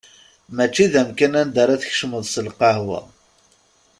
[0.55, 2.99] Mačči d amkan anda ara tkecmeḍ s lqahwa.